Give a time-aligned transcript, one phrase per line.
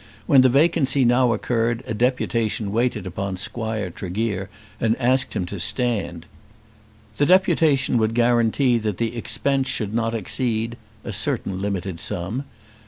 [0.25, 5.59] When the vacancy now occurred a deputation waited upon Squire Tregear and asked him to
[5.59, 6.25] stand.
[7.17, 12.39] The deputation would guarantee that the expense should not exceed a certain limited sum.
[12.39, 12.43] Mr.